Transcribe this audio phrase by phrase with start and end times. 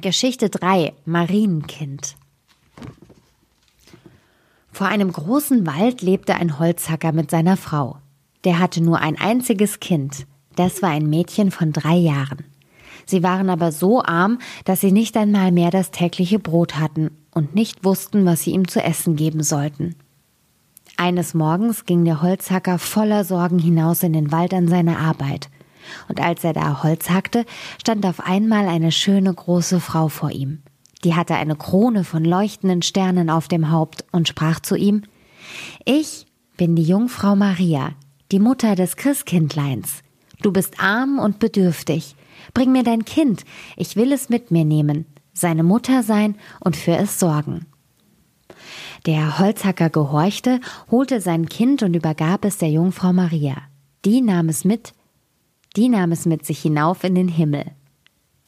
[0.00, 2.16] Geschichte 3 Marienkind
[4.72, 7.98] Vor einem großen Wald lebte ein Holzhacker mit seiner Frau.
[8.44, 10.26] Der hatte nur ein einziges Kind.
[10.56, 12.44] Das war ein Mädchen von drei Jahren.
[13.04, 17.54] Sie waren aber so arm, dass sie nicht einmal mehr das tägliche Brot hatten und
[17.54, 19.96] nicht wussten, was sie ihm zu essen geben sollten.
[20.96, 25.50] Eines Morgens ging der Holzhacker voller Sorgen hinaus in den Wald an seine Arbeit
[26.08, 27.44] und als er da Holz hackte,
[27.80, 30.62] stand auf einmal eine schöne große Frau vor ihm.
[31.04, 35.02] Die hatte eine Krone von leuchtenden Sternen auf dem Haupt und sprach zu ihm
[35.84, 36.26] Ich
[36.56, 37.92] bin die Jungfrau Maria,
[38.32, 40.02] die Mutter des Christkindleins.
[40.42, 42.16] Du bist arm und bedürftig.
[42.54, 43.44] Bring mir dein Kind,
[43.76, 47.66] ich will es mit mir nehmen, seine Mutter sein und für es sorgen.
[49.06, 50.60] Der Holzhacker gehorchte,
[50.90, 53.56] holte sein Kind und übergab es der Jungfrau Maria.
[54.04, 54.92] Die nahm es mit
[55.76, 57.64] die nahm es mit sich hinauf in den Himmel.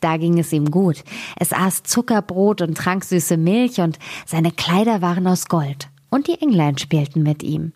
[0.01, 1.05] Da ging es ihm gut.
[1.39, 5.89] Es aß Zuckerbrot und trank süße Milch und seine Kleider waren aus Gold.
[6.11, 7.73] Und die Englein spielten mit ihm.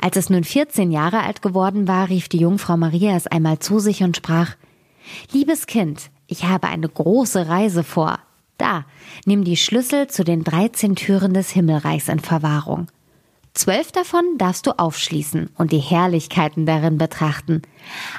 [0.00, 3.78] Als es nun 14 Jahre alt geworden war, rief die Jungfrau Maria es einmal zu
[3.78, 4.56] sich und sprach,
[5.32, 8.18] Liebes Kind, ich habe eine große Reise vor.
[8.56, 8.84] Da,
[9.26, 12.86] nimm die Schlüssel zu den 13 Türen des Himmelreichs in Verwahrung.
[13.60, 17.60] Zwölf davon darfst du aufschließen und die Herrlichkeiten darin betrachten.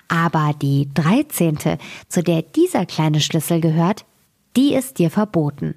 [0.08, 4.06] Aber die dreizehnte, zu der dieser kleine Schlüssel gehört,
[4.56, 5.74] die ist dir verboten.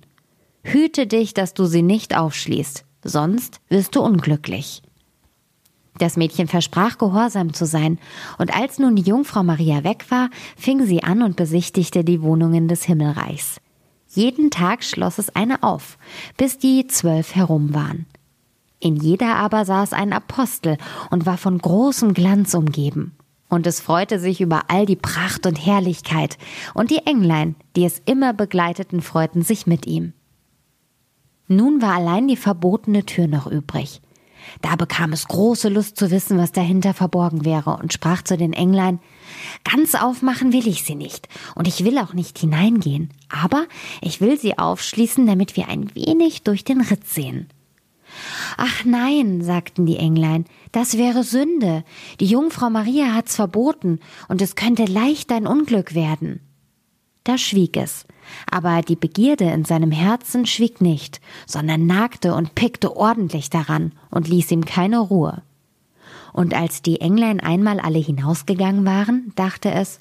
[0.62, 4.82] Hüte dich, dass du sie nicht aufschließt, sonst wirst du unglücklich.
[5.96, 7.98] Das Mädchen versprach, gehorsam zu sein,
[8.36, 12.68] und als nun die Jungfrau Maria weg war, fing sie an und besichtigte die Wohnungen
[12.68, 13.62] des Himmelreichs.
[14.10, 15.96] Jeden Tag schloss es eine auf,
[16.36, 18.04] bis die zwölf herum waren.
[18.84, 20.76] In jeder aber saß ein Apostel
[21.10, 23.16] und war von großem Glanz umgeben.
[23.48, 26.36] Und es freute sich über all die Pracht und Herrlichkeit,
[26.74, 30.12] und die Englein, die es immer begleiteten, freuten sich mit ihm.
[31.48, 34.02] Nun war allein die verbotene Tür noch übrig.
[34.60, 38.52] Da bekam es große Lust zu wissen, was dahinter verborgen wäre, und sprach zu den
[38.52, 39.00] Englein
[39.64, 43.64] Ganz aufmachen will ich sie nicht, und ich will auch nicht hineingehen, aber
[44.02, 47.48] ich will sie aufschließen, damit wir ein wenig durch den Ritz sehen.
[48.56, 51.84] Ach nein, sagten die Englein, das wäre Sünde.
[52.20, 56.40] Die Jungfrau Maria hat's verboten, und es könnte leicht ein Unglück werden.
[57.24, 58.06] Da schwieg es,
[58.50, 64.28] aber die Begierde in seinem Herzen schwieg nicht, sondern nagte und pickte ordentlich daran und
[64.28, 65.42] ließ ihm keine Ruhe.
[66.34, 69.98] Und als die Englein einmal alle hinausgegangen waren, dachte es,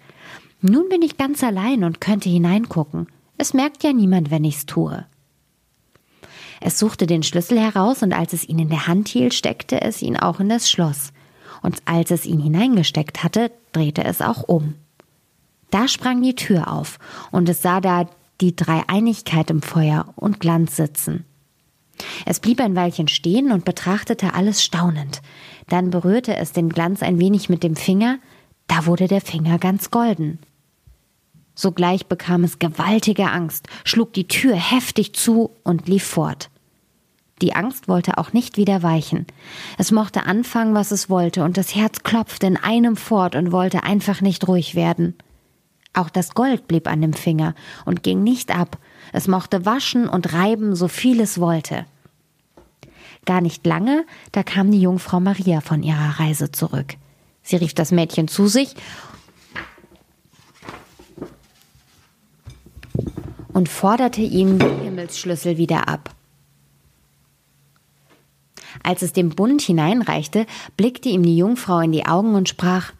[0.61, 3.07] nun bin ich ganz allein und könnte hineingucken.
[3.37, 5.05] Es merkt ja niemand, wenn ich's tue.
[6.65, 10.01] Es suchte den Schlüssel heraus und als es ihn in der Hand hielt, steckte es
[10.01, 11.11] ihn auch in das Schloss.
[11.61, 14.75] Und als es ihn hineingesteckt hatte, drehte es auch um.
[15.71, 16.99] Da sprang die Tür auf
[17.31, 18.07] und es sah da
[18.39, 21.25] die Dreieinigkeit im Feuer und Glanz sitzen.
[22.25, 25.21] Es blieb ein Weilchen stehen und betrachtete alles staunend.
[25.67, 28.19] Dann berührte es den Glanz ein wenig mit dem Finger,
[28.67, 30.39] da wurde der Finger ganz golden.
[31.55, 36.49] Sogleich bekam es gewaltige Angst, schlug die Tür heftig zu und lief fort.
[37.41, 39.25] Die Angst wollte auch nicht wieder weichen.
[39.77, 43.83] Es mochte anfangen, was es wollte, und das Herz klopfte in einem fort und wollte
[43.83, 45.15] einfach nicht ruhig werden.
[45.93, 47.53] Auch das Gold blieb an dem Finger
[47.85, 48.77] und ging nicht ab.
[49.11, 51.85] Es mochte waschen und reiben, so viel es wollte.
[53.25, 56.95] Gar nicht lange, da kam die Jungfrau Maria von ihrer Reise zurück.
[57.41, 58.75] Sie rief das Mädchen zu sich
[63.53, 66.09] und forderte ihm die Himmelsschlüssel wieder ab.
[68.83, 70.45] Als es dem Bund hineinreichte,
[70.77, 72.91] blickte ihm die Jungfrau in die Augen und sprach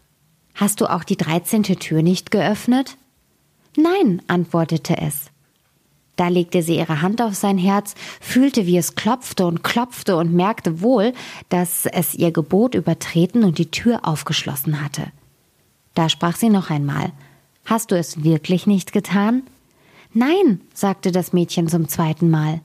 [0.56, 2.98] Hast du auch die dreizehnte Tür nicht geöffnet?
[3.76, 5.32] Nein, antwortete es.
[6.16, 10.32] Da legte sie ihre Hand auf sein Herz, fühlte, wie es klopfte und klopfte und
[10.32, 11.14] merkte wohl,
[11.50, 15.08] dass es ihr Gebot übertreten und die Tür aufgeschlossen hatte.
[15.96, 17.12] Da sprach sie noch einmal
[17.66, 19.44] Hast du es wirklich nicht getan?
[20.14, 22.62] Nein, sagte das Mädchen zum zweiten Mal.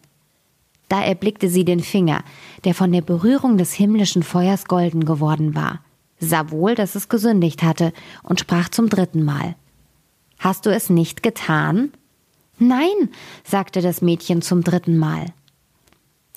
[0.88, 2.24] Da erblickte sie den Finger,
[2.64, 5.80] der von der Berührung des himmlischen Feuers golden geworden war,
[6.18, 7.92] sah wohl, dass es gesündigt hatte,
[8.22, 9.54] und sprach zum dritten Mal
[10.38, 11.92] Hast du es nicht getan?
[12.58, 13.10] Nein,
[13.44, 15.26] sagte das Mädchen zum dritten Mal.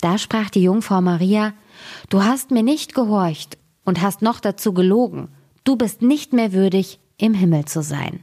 [0.00, 1.54] Da sprach die Jungfrau Maria
[2.08, 5.28] Du hast mir nicht gehorcht und hast noch dazu gelogen,
[5.64, 8.20] du bist nicht mehr würdig, im Himmel zu sein.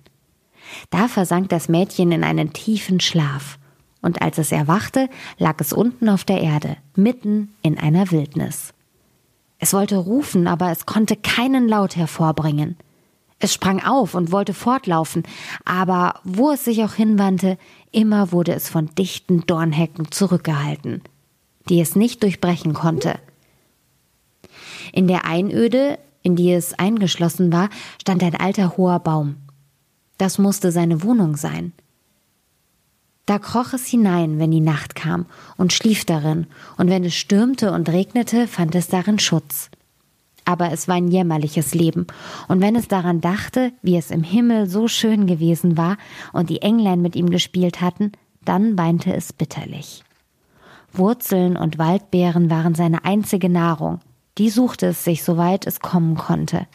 [0.89, 3.58] Da versank das Mädchen in einen tiefen Schlaf,
[4.01, 8.73] und als es erwachte, lag es unten auf der Erde, mitten in einer Wildnis.
[9.59, 12.77] Es wollte rufen, aber es konnte keinen Laut hervorbringen.
[13.39, 15.23] Es sprang auf und wollte fortlaufen,
[15.65, 17.57] aber wo es sich auch hinwandte,
[17.91, 21.01] immer wurde es von dichten Dornhecken zurückgehalten,
[21.69, 23.15] die es nicht durchbrechen konnte.
[24.91, 27.69] In der Einöde, in die es eingeschlossen war,
[28.01, 29.37] stand ein alter hoher Baum.
[30.17, 31.71] Das musste seine Wohnung sein.
[33.29, 36.47] Da kroch es hinein, wenn die Nacht kam, und schlief darin,
[36.77, 39.69] und wenn es stürmte und regnete, fand es darin Schutz.
[40.45, 42.07] Aber es war ein jämmerliches Leben,
[42.47, 45.97] und wenn es daran dachte, wie es im Himmel so schön gewesen war
[46.33, 48.13] und die Englein mit ihm gespielt hatten,
[48.45, 50.03] dann weinte es bitterlich.
[50.91, 53.99] Wurzeln und Waldbeeren waren seine einzige Nahrung,
[54.39, 56.65] die suchte es sich, soweit es kommen konnte.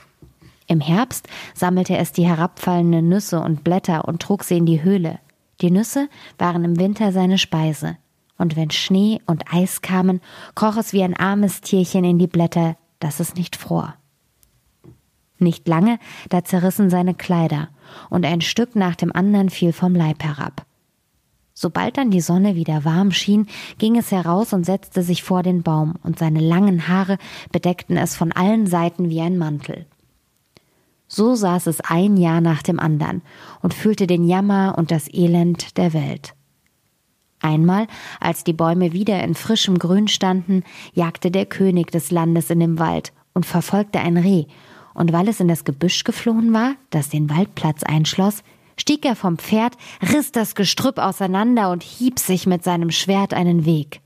[0.69, 5.19] Im Herbst sammelte es die herabfallenden Nüsse und Blätter und trug sie in die Höhle.
[5.61, 6.09] Die Nüsse
[6.39, 7.97] waren im Winter seine Speise.
[8.37, 10.21] Und wenn Schnee und Eis kamen,
[10.55, 13.95] kroch es wie ein armes Tierchen in die Blätter, dass es nicht fror.
[15.39, 15.99] Nicht lange,
[16.29, 17.69] da zerrissen seine Kleider,
[18.11, 20.67] und ein Stück nach dem anderen fiel vom Leib herab.
[21.53, 23.47] Sobald dann die Sonne wieder warm schien,
[23.79, 27.19] ging es heraus und setzte sich vor den Baum, und seine langen Haare
[27.53, 29.87] bedeckten es von allen Seiten wie ein Mantel.
[31.15, 33.23] So saß es ein Jahr nach dem andern
[33.63, 36.35] und fühlte den Jammer und das Elend der Welt.
[37.41, 37.87] Einmal,
[38.19, 42.81] als die Bäume wieder in frischem Grün standen, jagte der König des Landes in dem
[42.81, 44.47] Wald und verfolgte ein Reh,
[44.93, 48.43] und weil es in das Gebüsch geflohen war, das den Waldplatz einschloss,
[48.77, 53.65] stieg er vom Pferd, riss das Gestrüpp auseinander und hieb sich mit seinem Schwert einen
[53.65, 54.01] Weg.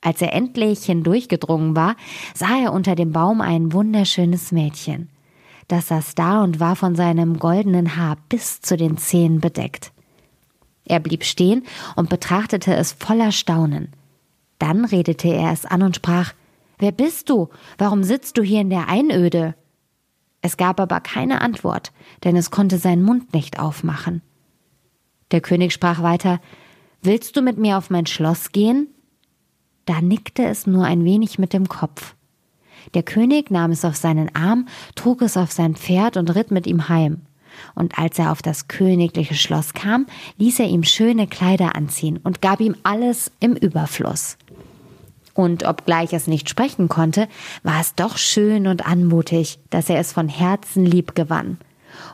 [0.00, 1.94] Als er endlich hindurchgedrungen war,
[2.34, 5.13] sah er unter dem Baum ein wunderschönes Mädchen
[5.68, 9.92] das saß da und war von seinem goldenen Haar bis zu den Zehen bedeckt.
[10.84, 11.64] Er blieb stehen
[11.96, 13.92] und betrachtete es voller Staunen.
[14.58, 16.32] Dann redete er es an und sprach
[16.78, 17.48] Wer bist du?
[17.78, 19.54] Warum sitzt du hier in der Einöde?
[20.42, 21.92] Es gab aber keine Antwort,
[22.24, 24.20] denn es konnte seinen Mund nicht aufmachen.
[25.30, 26.40] Der König sprach weiter
[27.00, 28.88] Willst du mit mir auf mein Schloss gehen?
[29.86, 32.14] Da nickte es nur ein wenig mit dem Kopf.
[32.92, 36.66] Der König nahm es auf seinen Arm, trug es auf sein Pferd und ritt mit
[36.66, 37.22] ihm heim.
[37.74, 40.06] Und als er auf das königliche Schloss kam,
[40.38, 44.36] ließ er ihm schöne Kleider anziehen und gab ihm alles im Überfluss.
[45.34, 47.28] Und obgleich es nicht sprechen konnte,
[47.62, 51.58] war es doch schön und anmutig, dass er es von Herzen lieb gewann.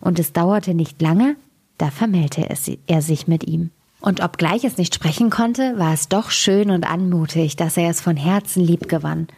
[0.00, 1.37] Und es dauerte nicht lange,
[1.78, 2.49] da vermählte
[2.87, 3.70] er sich mit ihm.
[4.00, 8.00] Und obgleich es nicht sprechen konnte, war es doch schön und anmutig, dass er es
[8.00, 9.29] von Herzen lieb gewann.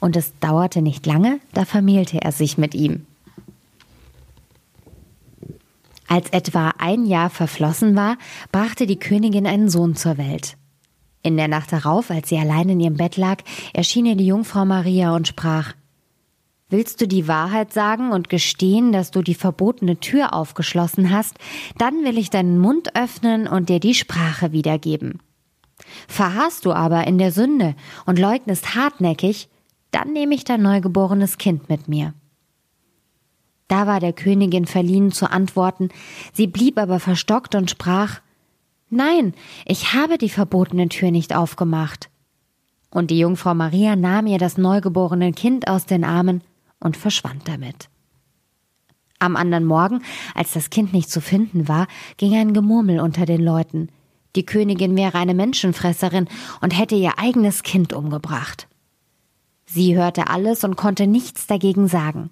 [0.00, 3.06] Und es dauerte nicht lange, da vermählte er sich mit ihm.
[6.06, 8.16] Als etwa ein Jahr verflossen war,
[8.52, 10.56] brachte die Königin einen Sohn zur Welt.
[11.22, 13.38] In der Nacht darauf, als sie allein in ihrem Bett lag,
[13.72, 15.72] erschien ihr die Jungfrau Maria und sprach
[16.72, 21.36] Willst du die Wahrheit sagen und gestehen, dass du die verbotene Tür aufgeschlossen hast,
[21.76, 25.18] dann will ich deinen Mund öffnen und dir die Sprache wiedergeben.
[26.08, 27.74] Verharrst du aber in der Sünde
[28.06, 29.50] und leugnest hartnäckig,
[29.90, 32.14] dann nehme ich dein neugeborenes Kind mit mir.
[33.68, 35.90] Da war der Königin verliehen zu antworten,
[36.32, 38.22] sie blieb aber verstockt und sprach
[38.88, 39.34] Nein,
[39.66, 42.08] ich habe die verbotene Tür nicht aufgemacht.
[42.88, 46.40] Und die Jungfrau Maria nahm ihr das neugeborene Kind aus den Armen
[46.82, 47.88] und verschwand damit.
[49.18, 50.02] Am anderen Morgen,
[50.34, 51.86] als das Kind nicht zu finden war,
[52.16, 53.88] ging ein Gemurmel unter den Leuten.
[54.34, 56.28] Die Königin wäre eine Menschenfresserin
[56.60, 58.66] und hätte ihr eigenes Kind umgebracht.
[59.64, 62.30] Sie hörte alles und konnte nichts dagegen sagen.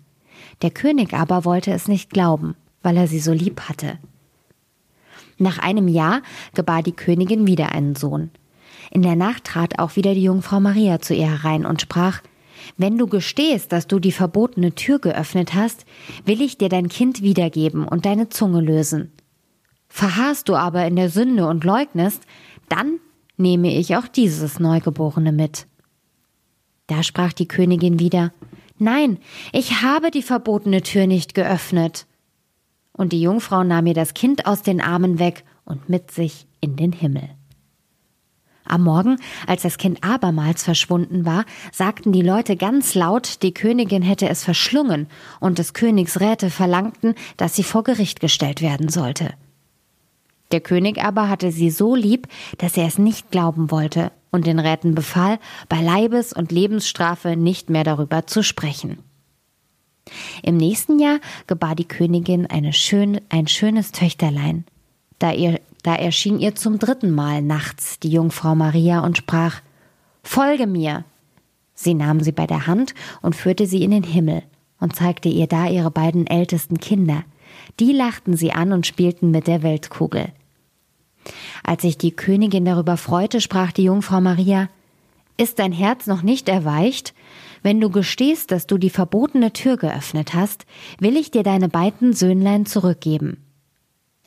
[0.62, 3.99] Der König aber wollte es nicht glauben, weil er sie so lieb hatte.
[5.38, 6.23] Nach einem Jahr
[6.54, 8.30] gebar die Königin wieder einen Sohn.
[8.90, 12.21] In der Nacht trat auch wieder die Jungfrau Maria zu ihr herein und sprach
[12.77, 15.85] wenn du gestehst, dass du die verbotene Tür geöffnet hast,
[16.25, 19.12] will ich dir dein Kind wiedergeben und deine Zunge lösen.
[19.89, 22.23] Verharrst du aber in der Sünde und leugnest,
[22.69, 23.00] dann
[23.37, 25.67] nehme ich auch dieses Neugeborene mit.
[26.87, 28.33] Da sprach die Königin wieder
[28.79, 29.19] Nein,
[29.53, 32.07] ich habe die verbotene Tür nicht geöffnet.
[32.93, 36.77] Und die Jungfrau nahm ihr das Kind aus den Armen weg und mit sich in
[36.77, 37.29] den Himmel.
[38.71, 39.17] Am Morgen,
[39.49, 44.45] als das Kind abermals verschwunden war, sagten die Leute ganz laut, die Königin hätte es
[44.45, 45.09] verschlungen,
[45.41, 49.35] und des Königs Räte verlangten, dass sie vor Gericht gestellt werden sollte.
[50.53, 54.61] Der König aber hatte sie so lieb, dass er es nicht glauben wollte und den
[54.61, 58.99] Räten befahl, bei Leibes- und Lebensstrafe nicht mehr darüber zu sprechen.
[60.45, 64.65] Im nächsten Jahr gebar die Königin schön, ein schönes Töchterlein.
[65.19, 69.61] Da ihr da erschien ihr zum dritten Mal nachts die Jungfrau Maria und sprach
[70.23, 71.05] Folge mir.
[71.75, 74.43] Sie nahm sie bei der Hand und führte sie in den Himmel
[74.81, 77.23] und zeigte ihr da ihre beiden ältesten Kinder,
[77.79, 80.29] die lachten sie an und spielten mit der Weltkugel.
[81.63, 84.69] Als sich die Königin darüber freute, sprach die Jungfrau Maria
[85.37, 87.15] Ist dein Herz noch nicht erweicht?
[87.63, 90.65] Wenn du gestehst, dass du die verbotene Tür geöffnet hast,
[90.99, 93.37] will ich dir deine beiden Söhnlein zurückgeben.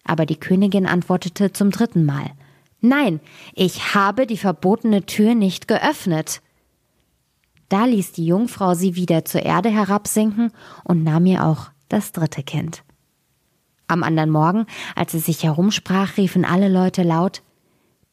[0.04, 2.32] Aber die Königin antwortete zum dritten Mal
[2.86, 3.22] Nein,
[3.54, 6.42] ich habe die verbotene Tür nicht geöffnet.
[7.70, 10.52] Da ließ die Jungfrau sie wieder zur Erde herabsinken
[10.84, 12.84] und nahm ihr auch das dritte Kind.
[13.88, 17.42] Am anderen Morgen, als es sich herumsprach, riefen alle Leute laut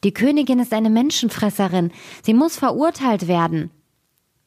[0.05, 1.91] Die Königin ist eine Menschenfresserin,
[2.23, 3.71] sie muss verurteilt werden.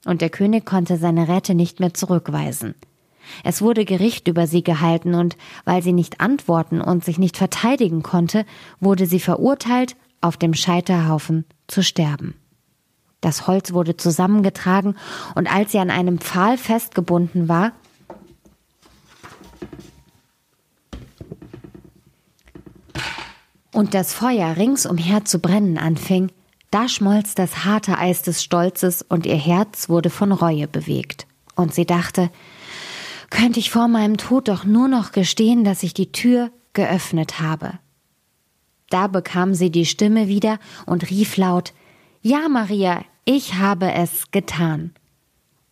[0.06, 2.76] Und der König konnte seine Räte nicht mehr zurückweisen.
[3.44, 8.03] Es wurde Gericht über sie gehalten, und weil sie nicht antworten und sich nicht verteidigen
[8.03, 8.46] konnte,
[8.80, 12.36] wurde sie verurteilt auf dem Scheiterhaufen zu sterben.
[13.22, 14.96] Das Holz wurde zusammengetragen
[15.36, 17.72] und als sie an einem Pfahl festgebunden war,
[23.72, 26.32] und das Feuer ringsumher zu brennen anfing,
[26.72, 31.27] da schmolz das harte Eis des Stolzes und ihr Herz wurde von Reue bewegt.
[31.56, 32.30] Und sie dachte,
[33.34, 37.80] könnte ich vor meinem Tod doch nur noch gestehen, dass ich die Tür geöffnet habe.
[38.90, 41.74] Da bekam sie die Stimme wieder und rief laut
[42.22, 44.92] Ja, Maria, ich habe es getan.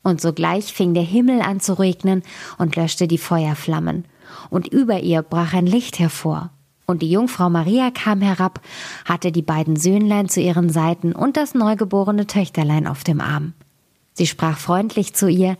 [0.01, 2.23] Und sogleich fing der Himmel an zu regnen
[2.57, 4.05] und löschte die Feuerflammen,
[4.49, 6.49] und über ihr brach ein Licht hervor.
[6.87, 8.59] Und die Jungfrau Maria kam herab,
[9.05, 13.53] hatte die beiden Söhnlein zu ihren Seiten und das neugeborene Töchterlein auf dem Arm.
[14.13, 15.57] Sie sprach freundlich zu ihr,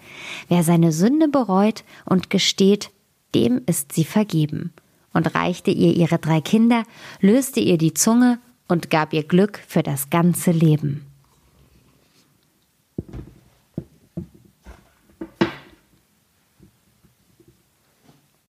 [0.49, 2.91] wer seine Sünde bereut und gesteht,
[3.33, 4.73] dem ist sie vergeben
[5.13, 6.83] und reichte ihr ihre drei Kinder,
[7.19, 11.10] löste ihr die Zunge und gab ihr Glück für das ganze Leben.